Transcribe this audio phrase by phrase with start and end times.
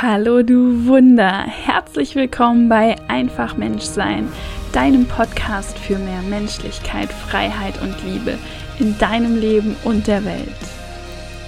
[0.00, 4.28] Hallo du Wunder, herzlich willkommen bei Einfach Menschsein,
[4.70, 8.38] deinem Podcast für mehr Menschlichkeit, Freiheit und Liebe
[8.78, 10.54] in deinem Leben und der Welt.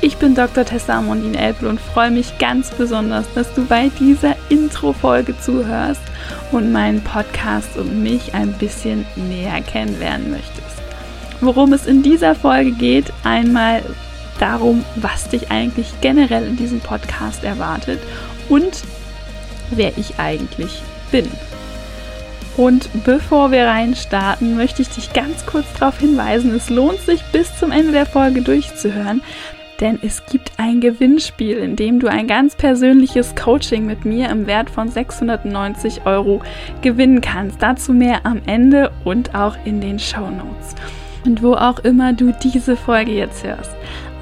[0.00, 0.64] Ich bin Dr.
[0.64, 6.02] Tessa Mondin Elpel und freue mich ganz besonders, dass du bei dieser Intro-Folge zuhörst
[6.50, 10.82] und meinen Podcast und mich ein bisschen näher kennenlernen möchtest.
[11.40, 13.80] Worum es in dieser Folge geht, einmal
[14.40, 18.00] darum, was dich eigentlich generell in diesem Podcast erwartet
[18.50, 18.82] und
[19.70, 21.26] wer ich eigentlich bin.
[22.56, 27.56] Und bevor wir reinstarten, möchte ich dich ganz kurz darauf hinweisen, es lohnt sich bis
[27.58, 29.22] zum Ende der Folge durchzuhören,
[29.80, 34.46] denn es gibt ein Gewinnspiel, in dem du ein ganz persönliches Coaching mit mir im
[34.46, 36.42] Wert von 690 Euro
[36.82, 37.62] gewinnen kannst.
[37.62, 40.74] Dazu mehr am Ende und auch in den Show Notes.
[41.24, 43.70] Und wo auch immer du diese Folge jetzt hörst,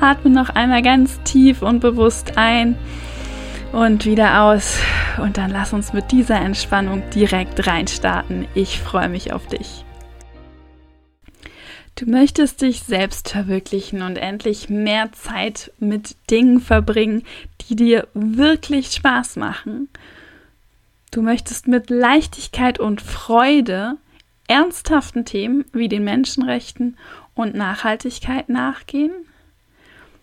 [0.00, 2.76] atme noch einmal ganz tief und bewusst ein
[3.72, 4.78] und wieder aus.
[5.18, 8.46] Und dann lass uns mit dieser Entspannung direkt reinstarten.
[8.54, 9.84] Ich freue mich auf dich.
[11.96, 17.24] Du möchtest dich selbst verwirklichen und endlich mehr Zeit mit Dingen verbringen,
[17.62, 19.88] die dir wirklich Spaß machen.
[21.10, 23.96] Du möchtest mit Leichtigkeit und Freude
[24.46, 26.96] ernsthaften Themen wie den Menschenrechten
[27.34, 29.12] und Nachhaltigkeit nachgehen.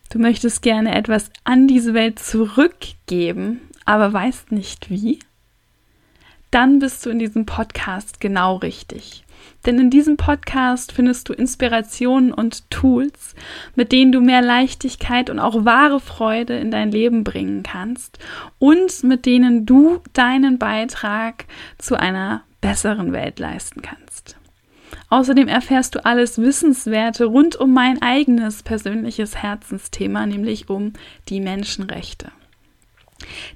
[0.09, 5.19] Du möchtest gerne etwas an diese Welt zurückgeben, aber weißt nicht wie?
[6.51, 9.25] Dann bist du in diesem Podcast genau richtig.
[9.65, 13.35] Denn in diesem Podcast findest du Inspirationen und Tools,
[13.75, 18.19] mit denen du mehr Leichtigkeit und auch wahre Freude in dein Leben bringen kannst
[18.59, 21.45] und mit denen du deinen Beitrag
[21.77, 24.04] zu einer besseren Welt leisten kannst.
[25.09, 30.93] Außerdem erfährst du alles Wissenswerte rund um mein eigenes persönliches Herzensthema, nämlich um
[31.29, 32.31] die Menschenrechte.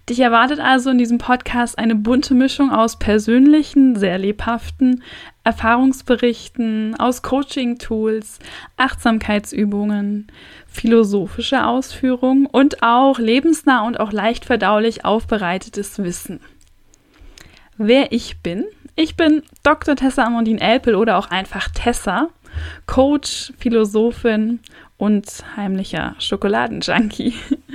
[0.09, 5.03] Dich erwartet also in diesem Podcast eine bunte Mischung aus persönlichen, sehr lebhaften
[5.44, 8.40] Erfahrungsberichten, aus Coaching-Tools,
[8.78, 10.28] Achtsamkeitsübungen,
[10.68, 16.40] philosophische Ausführungen und auch lebensnah und auch leicht verdaulich aufbereitetes Wissen.
[17.78, 18.66] Wer ich bin,
[18.99, 19.95] ich bin Dr.
[19.95, 22.27] Tessa Amondine Elpel oder auch einfach Tessa,
[22.85, 24.59] Coach, Philosophin
[24.97, 27.33] und heimlicher Schokoladenjunkie.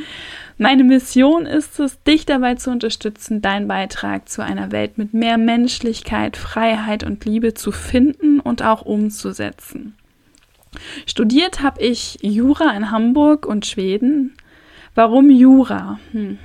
[0.59, 5.39] Meine Mission ist es, dich dabei zu unterstützen, deinen Beitrag zu einer Welt mit mehr
[5.39, 9.97] Menschlichkeit, Freiheit und Liebe zu finden und auch umzusetzen.
[11.07, 14.37] Studiert habe ich Jura in Hamburg und Schweden.
[14.95, 15.99] Warum Jura?
[16.13, 16.39] Hm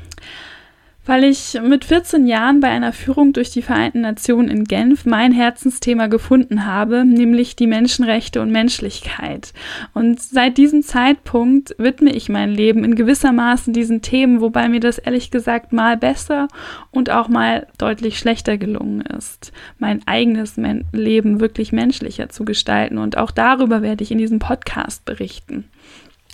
[1.09, 5.31] weil ich mit 14 Jahren bei einer Führung durch die Vereinten Nationen in Genf mein
[5.31, 9.52] Herzensthema gefunden habe, nämlich die Menschenrechte und Menschlichkeit.
[9.96, 15.00] Und seit diesem Zeitpunkt widme ich mein Leben in gewissermaßen diesen Themen, wobei mir das
[15.00, 16.47] ehrlich gesagt mal besser
[16.92, 23.00] und auch mal deutlich schlechter gelungen ist, mein eigenes Men Leben wirklich menschlicher zu gestalten.
[23.00, 25.72] Und auch darüber werde ich in diesem Podcast berichten.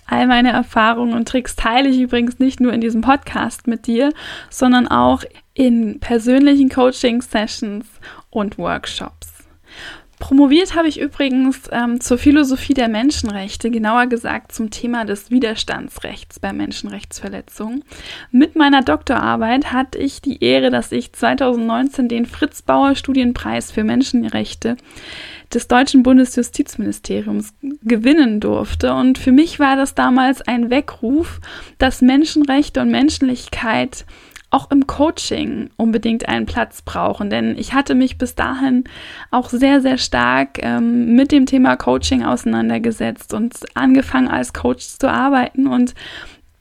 [0.07, 4.13] All meine Erfahrungen und Tricks teile ich übrigens nicht nur in diesem Podcast mit dir,
[4.49, 5.23] sondern auch
[5.53, 7.87] in persönlichen Coaching-Sessions
[8.29, 9.34] und Workshops.
[10.19, 16.39] Promoviert habe ich übrigens ähm, zur Philosophie der Menschenrechte, genauer gesagt zum Thema des Widerstandsrechts
[16.39, 17.83] bei Menschenrechtsverletzungen.
[18.31, 23.83] Mit meiner Doktorarbeit hatte ich die Ehre, dass ich 2019 den Fritz Bauer Studienpreis für
[23.83, 24.77] Menschenrechte
[25.53, 28.93] des deutschen Bundesjustizministeriums gewinnen durfte.
[28.93, 31.41] Und für mich war das damals ein Weckruf,
[31.77, 34.05] dass Menschenrechte und Menschlichkeit
[34.55, 37.29] auch im Coaching unbedingt einen Platz brauchen.
[37.29, 38.85] Denn ich hatte mich bis dahin
[39.29, 45.11] auch sehr, sehr stark ähm, mit dem Thema Coaching auseinandergesetzt und angefangen als Coach zu
[45.11, 45.67] arbeiten.
[45.67, 45.93] Und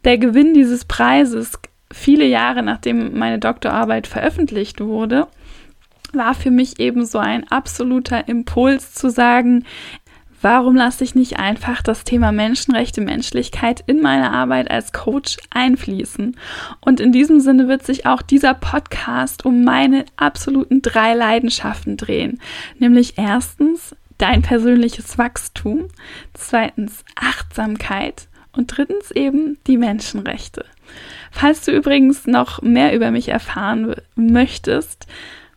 [0.04, 1.52] der Gewinn dieses Preises,
[1.92, 5.28] viele Jahre nachdem meine Doktorarbeit veröffentlicht wurde,
[6.12, 9.64] war für mich eben so ein absoluter Impuls zu sagen,
[10.44, 16.36] warum lasse ich nicht einfach das Thema Menschenrechte, Menschlichkeit in meine Arbeit als Coach einfließen?
[16.82, 22.40] Und in diesem Sinne wird sich auch dieser Podcast um meine absoluten drei Leidenschaften drehen.
[22.78, 25.88] Nämlich erstens dein persönliches Wachstum,
[26.34, 30.66] zweitens Achtsamkeit und drittens eben die Menschenrechte.
[31.30, 35.06] Falls du übrigens noch mehr über mich erfahren möchtest,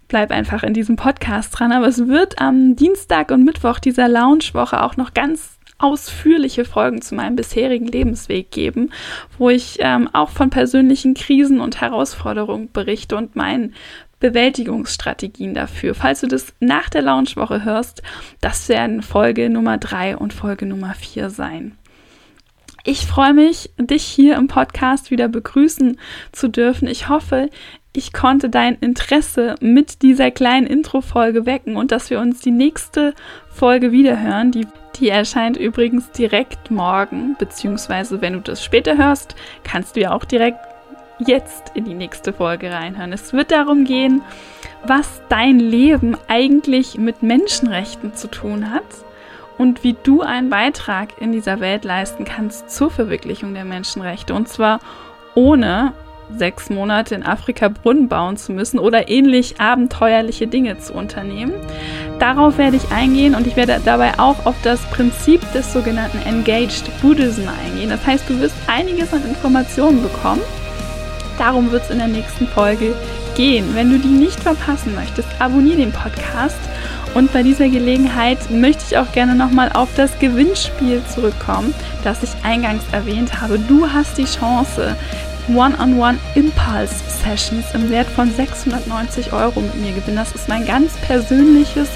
[0.07, 1.71] bleib einfach in diesem Podcast dran.
[1.71, 7.15] Aber es wird am Dienstag und Mittwoch dieser Lounge-Woche auch noch ganz ausführliche Folgen zu
[7.15, 8.89] meinem bisherigen Lebensweg geben,
[9.37, 13.75] wo ich ähm, auch von persönlichen Krisen und Herausforderungen berichte und meinen
[14.19, 15.93] Bewältigungsstrategien dafür.
[15.93, 18.01] Falls du das nach der Launchwoche hörst,
[18.41, 21.77] das werden Folge Nummer drei und Folge Nummer vier sein.
[22.83, 25.99] Ich freue mich, dich hier im Podcast wieder begrüßen
[26.31, 26.87] zu dürfen.
[26.87, 27.49] Ich hoffe,
[27.97, 33.15] ich konnte dein Interesse mit dieser kleinen Intro-Folge wecken und dass wir uns die nächste
[33.49, 34.51] Folge wiederhören.
[34.51, 34.67] Die,
[34.97, 40.25] die erscheint übrigens direkt morgen, beziehungsweise wenn du das später hörst, kannst du ja auch
[40.25, 40.59] direkt
[41.17, 43.13] jetzt in die nächste Folge reinhören.
[43.13, 44.21] Es wird darum gehen,
[44.85, 48.85] was dein Leben eigentlich mit Menschenrechten zu tun hat
[49.57, 54.35] und wie du einen Beitrag in dieser Welt leisten kannst zur Verwirklichung der Menschenrechte.
[54.35, 54.81] Und zwar
[55.33, 55.93] ohne
[56.35, 61.53] sechs Monate in Afrika Brunnen bauen zu müssen oder ähnlich abenteuerliche Dinge zu unternehmen.
[62.19, 66.89] Darauf werde ich eingehen und ich werde dabei auch auf das Prinzip des sogenannten Engaged
[67.01, 67.89] Buddhism eingehen.
[67.89, 70.41] Das heißt, du wirst einiges an Informationen bekommen.
[71.37, 72.95] Darum wird es in der nächsten Folge
[73.35, 73.75] gehen.
[73.75, 76.57] Wenn du die nicht verpassen möchtest, abonniere den Podcast.
[77.13, 81.73] Und bei dieser Gelegenheit möchte ich auch gerne nochmal auf das Gewinnspiel zurückkommen,
[82.03, 83.59] das ich eingangs erwähnt habe.
[83.59, 84.95] Du hast die Chance,
[85.49, 90.17] One-on-One Impulse Sessions im Wert von 690 Euro mit mir gewinnen.
[90.17, 91.89] Das ist mein ganz persönliches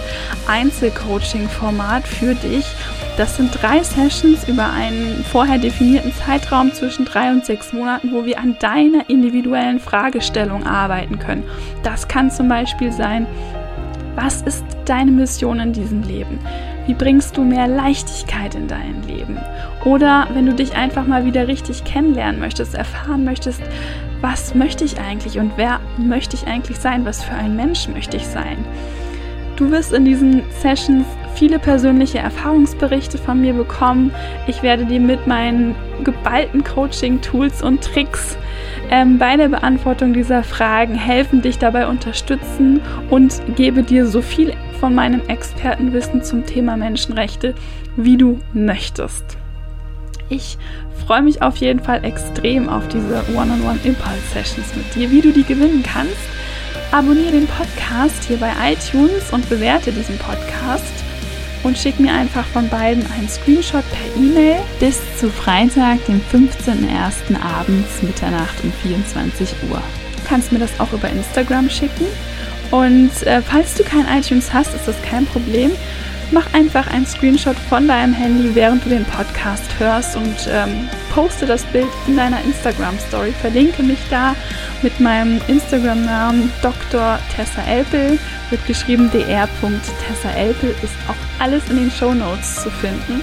[0.47, 2.65] Einzelcoaching-Format für dich.
[3.17, 8.25] Das sind drei Sessions über einen vorher definierten Zeitraum zwischen drei und sechs Monaten, wo
[8.25, 11.43] wir an deiner individuellen Fragestellung arbeiten können.
[11.83, 13.27] Das kann zum Beispiel sein,
[14.15, 16.39] was ist deine Mission in diesem Leben?
[16.87, 19.39] Wie bringst du mehr Leichtigkeit in dein Leben?
[19.85, 23.61] Oder wenn du dich einfach mal wieder richtig kennenlernen möchtest, erfahren möchtest,
[24.21, 27.05] was möchte ich eigentlich und wer möchte ich eigentlich sein?
[27.05, 28.65] Was für ein Mensch möchte ich sein?
[29.55, 31.05] Du wirst in diesen Sessions
[31.35, 34.13] viele persönliche Erfahrungsberichte von mir bekommen.
[34.47, 38.37] Ich werde dir mit meinen geballten Coaching-Tools und Tricks
[38.89, 44.53] ähm, bei der Beantwortung dieser Fragen helfen, dich dabei unterstützen und gebe dir so viel
[44.79, 47.55] von meinem Expertenwissen zum Thema Menschenrechte,
[47.95, 49.37] wie du möchtest.
[50.29, 50.57] Ich
[51.05, 55.83] freue mich auf jeden Fall extrem auf diese One-on-One-Impulse-Sessions mit dir, wie du die gewinnen
[55.83, 56.15] kannst.
[56.91, 61.00] Abonniere den Podcast hier bei iTunes und bewerte diesen Podcast
[61.63, 67.41] und schick mir einfach von beiden einen Screenshot per E-Mail bis zu Freitag, dem 15.01.
[67.41, 69.81] abends Mitternacht um 24 Uhr.
[70.17, 72.05] Du kannst mir das auch über Instagram schicken.
[72.71, 75.71] Und äh, falls du kein iTunes hast, ist das kein Problem.
[76.31, 81.45] Mach einfach einen Screenshot von deinem Handy, während du den Podcast hörst und ähm, poste
[81.45, 83.33] das Bild in deiner Instagram-Story.
[83.41, 84.33] Verlinke mich da
[84.81, 87.19] mit meinem Instagram-Namen Dr.
[87.35, 88.17] Tessa Elpel.
[88.51, 90.75] Wird geschrieben dr.tessaelpel.
[90.83, 93.21] Ist auch alles in den Show Notes zu finden.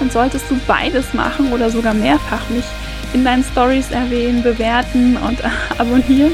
[0.00, 2.64] Und solltest du beides machen oder sogar mehrfach mich
[3.12, 5.38] in deinen Stories erwähnen, bewerten und
[5.78, 6.32] abonnieren,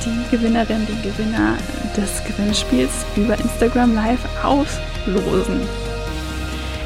[0.05, 1.55] die Gewinnerin, den Gewinner
[1.97, 5.61] des Gewinnspiels über Instagram Live auslosen.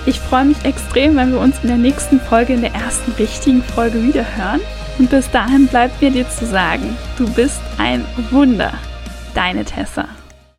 [0.06, 3.64] Ich freue mich extrem, wenn wir uns in der nächsten Folge, in der ersten richtigen
[3.64, 4.60] Folge wieder hören.
[5.00, 8.74] Und bis dahin bleibt mir dir zu sagen, du bist ein Wunder.
[9.34, 10.08] Deine Tessa.